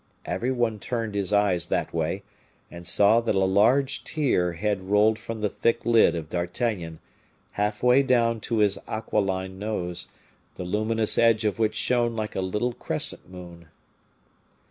Every 0.25 0.51
one 0.51 0.79
turned 0.79 1.13
his 1.13 1.31
eyes 1.31 1.67
that 1.67 1.93
way, 1.93 2.23
and 2.71 2.87
saw 2.87 3.21
that 3.21 3.35
a 3.35 3.37
large 3.37 4.03
tear 4.03 4.53
had 4.53 4.89
rolled 4.89 5.19
from 5.19 5.41
the 5.41 5.47
thick 5.47 5.85
lid 5.85 6.15
of 6.15 6.27
D'Artagnan, 6.27 6.97
half 7.51 7.83
way 7.83 8.01
down 8.01 8.39
to 8.49 8.57
his 8.57 8.79
aquiline 8.87 9.59
nose, 9.59 10.07
the 10.55 10.63
luminous 10.63 11.19
edge 11.19 11.45
of 11.45 11.59
which 11.59 11.75
shone 11.75 12.15
like 12.15 12.35
a 12.35 12.41
little 12.41 12.73
crescent 12.73 13.29
moon. 13.29 13.67